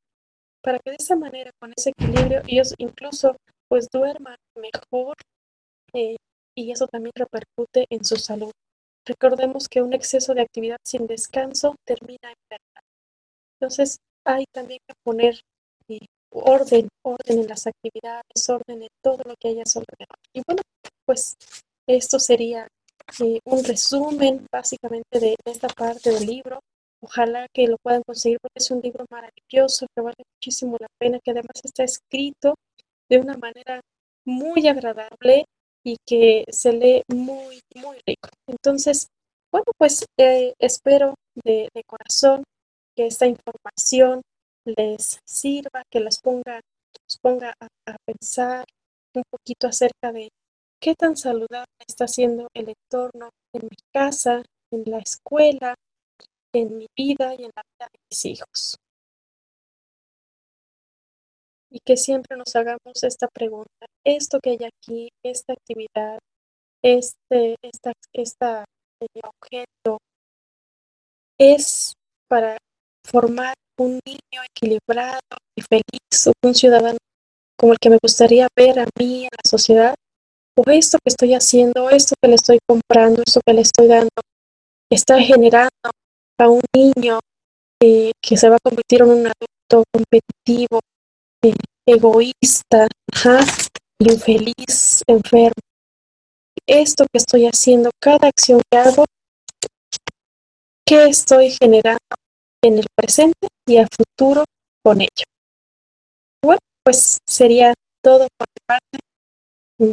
[0.63, 3.37] para que de esa manera, con ese equilibrio, ellos incluso
[3.69, 5.17] pues duerman mejor
[5.95, 6.17] eh,
[6.55, 8.53] y eso también repercute en su salud.
[9.07, 12.83] Recordemos que un exceso de actividad sin descanso termina enfermedad.
[13.59, 15.41] Entonces, hay también que poner
[15.89, 20.19] eh, orden, orden en las actividades, orden en todo lo que haya alrededor.
[20.33, 20.63] Y bueno,
[21.05, 21.37] pues
[21.87, 22.69] esto sería
[23.21, 26.61] eh, un resumen básicamente de esta parte del libro.
[27.03, 31.19] Ojalá que lo puedan conseguir porque es un libro maravilloso que vale muchísimo la pena,
[31.23, 32.55] que además está escrito
[33.09, 33.81] de una manera
[34.25, 35.47] muy agradable
[35.85, 38.29] y que se lee muy, muy rico.
[38.47, 39.09] Entonces,
[39.51, 42.45] bueno, pues eh, espero de, corazón
[42.97, 44.23] que esta información
[44.65, 46.61] les sirva, que las ponga,
[47.21, 48.65] ponga a, pensar
[49.15, 50.31] un poquito acerca de
[50.81, 55.75] qué tan saludable está siendo el entorno en mi casa, en la escuela,
[56.53, 58.77] en mi vida y en la vida de mis hijos.
[61.71, 66.19] Y que siempre nos hagamos esta pregunta, esto que hay aquí, esta actividad,
[66.83, 68.65] este esta, esta,
[69.25, 69.99] objeto,
[71.39, 71.95] es
[72.29, 72.59] para
[73.05, 75.21] formar un niño equilibrado
[75.57, 76.99] y feliz o un ciudadano
[77.59, 79.95] como el que me gustaría ver a mí en la sociedad,
[80.57, 84.11] o esto que estoy haciendo, esto que le estoy comprando, esto que le estoy dando,
[84.91, 85.71] está generando
[86.39, 87.21] a un niño
[87.81, 90.81] eh, que se va a convertir en un adulto competitivo,
[91.43, 91.55] eh,
[91.87, 92.89] egoísta,
[93.99, 95.63] infeliz, enfermo.
[96.67, 99.05] Esto que estoy haciendo, cada acción que hago,
[100.87, 101.99] ¿qué estoy generando
[102.63, 104.45] en el presente y a futuro
[104.85, 105.25] con ello?
[106.45, 108.99] Bueno, pues sería todo por mi parte.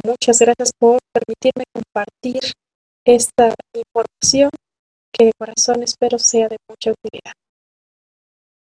[0.06, 2.54] Muchas gracias por permitirme compartir
[3.04, 4.52] esta información
[5.20, 7.34] que de corazón espero sea de mucha utilidad.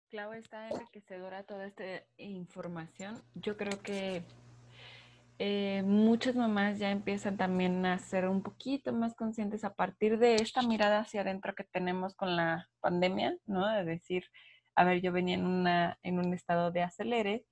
[0.09, 1.84] Clau, está enriquecedora toda esta
[2.16, 3.22] información.
[3.34, 4.24] Yo creo que
[5.38, 10.36] eh, muchas mamás ya empiezan también a ser un poquito más conscientes a partir de
[10.36, 13.68] esta mirada hacia adentro que tenemos con la pandemia, ¿no?
[13.68, 14.24] De decir,
[14.74, 17.45] a ver, yo venía en, una, en un estado de acelere,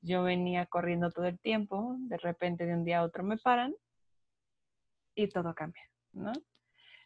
[0.00, 3.74] yo venía corriendo todo el tiempo, de repente de un día a otro me paran
[5.14, 6.32] y todo cambia, ¿no?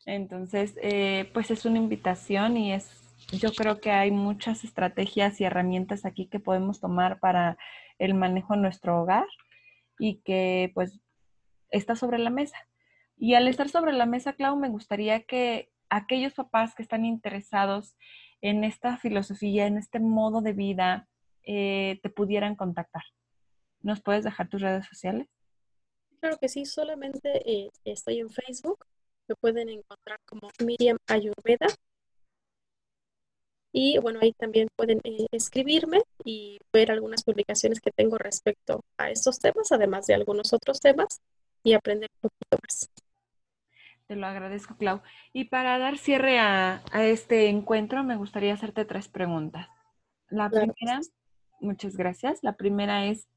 [0.07, 2.89] Entonces, eh, pues es una invitación y es,
[3.33, 7.59] yo creo que hay muchas estrategias y herramientas aquí que podemos tomar para
[7.99, 9.27] el manejo de nuestro hogar
[9.99, 11.01] y que pues
[11.71, 12.57] está sobre la mesa.
[13.17, 17.97] Y al estar sobre la mesa, Clau, me gustaría que aquellos papás que están interesados
[18.43, 21.09] en esta filosofía, en este modo de vida,
[21.43, 23.03] eh, te pudieran contactar.
[23.81, 25.27] ¿Nos puedes dejar tus redes sociales?
[26.21, 28.87] Claro que sí, solamente eh, estoy en Facebook
[29.29, 31.67] me pueden encontrar como Miriam Ayurveda.
[33.73, 39.11] Y bueno, ahí también pueden eh, escribirme y ver algunas publicaciones que tengo respecto a
[39.11, 41.21] estos temas, además de algunos otros temas,
[41.63, 42.91] y aprender un poquito más.
[44.07, 45.03] Te lo agradezco, Clau.
[45.33, 49.69] Y para dar cierre a, este encuentro, me gustaría hacerte tres preguntas.
[50.29, 51.01] La primera,
[51.61, 52.39] muchas gracias.
[52.43, 53.29] La primera es,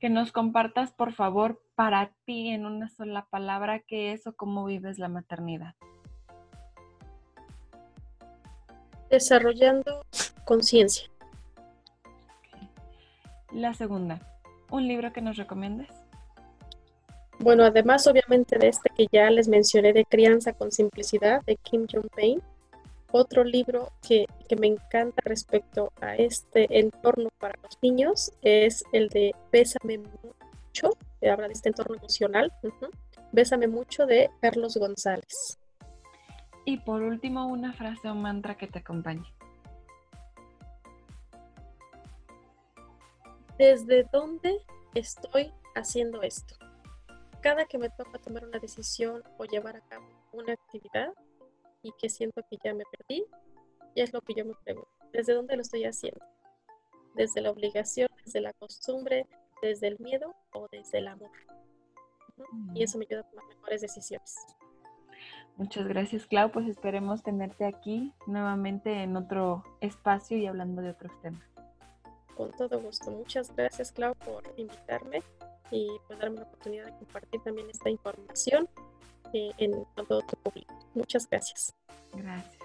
[0.00, 4.64] que nos compartas, por favor, para ti en una sola palabra, qué es o cómo
[4.64, 5.74] vives la maternidad.
[9.10, 10.06] Desarrollando
[10.44, 11.08] conciencia.
[13.52, 14.20] La segunda,
[14.70, 15.90] ¿un libro que nos recomiendes?
[17.38, 21.86] Bueno, además obviamente de este que ya les mencioné de Crianza con Simplicidad de Kim
[21.90, 22.42] Jong-un,
[23.12, 24.26] otro libro que,
[24.58, 30.90] me encanta respecto a este entorno para los niños es el de Bésame mucho,
[31.20, 32.52] que habla de este entorno emocional.
[33.32, 35.58] Bésame mucho de Carlos González.
[36.64, 39.32] Y por último, una frase o mantra que te acompañe.
[43.56, 44.58] ¿Desde dónde
[44.94, 46.56] estoy haciendo esto?
[47.40, 51.12] Cada que me toca tomar una decisión o llevar a cabo una actividad,
[51.82, 53.24] y que siento que ya me perdí,
[53.94, 54.90] y es lo que yo me pregunto.
[55.12, 56.24] ¿Desde dónde lo estoy haciendo?
[57.14, 59.26] ¿Desde la obligación, desde la costumbre,
[59.62, 61.30] desde el miedo o desde el amor?
[62.74, 64.36] Y eso me ayuda a tomar mejores decisiones.
[65.56, 66.50] Muchas gracias, Clau.
[66.50, 71.44] Pues esperemos tenerte aquí nuevamente en otro espacio y hablando de otros temas.
[72.36, 73.10] Con todo gusto.
[73.10, 75.22] Muchas gracias, Clau, por invitarme
[75.70, 78.68] y por darme la oportunidad de compartir también esta información
[79.32, 80.74] en todo tu público.
[80.94, 81.74] Muchas gracias.
[82.12, 82.59] Gracias.